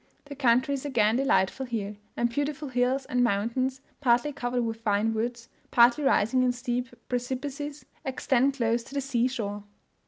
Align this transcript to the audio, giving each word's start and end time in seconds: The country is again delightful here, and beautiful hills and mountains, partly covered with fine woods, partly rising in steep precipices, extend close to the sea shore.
The 0.25 0.35
country 0.35 0.73
is 0.73 0.83
again 0.83 1.17
delightful 1.17 1.67
here, 1.67 1.95
and 2.17 2.27
beautiful 2.27 2.69
hills 2.69 3.05
and 3.05 3.23
mountains, 3.23 3.81
partly 3.99 4.33
covered 4.33 4.63
with 4.63 4.81
fine 4.81 5.13
woods, 5.13 5.47
partly 5.69 6.03
rising 6.03 6.41
in 6.41 6.53
steep 6.53 6.87
precipices, 7.07 7.85
extend 8.03 8.55
close 8.55 8.81
to 8.85 8.95
the 8.95 9.01
sea 9.01 9.27
shore. 9.27 9.61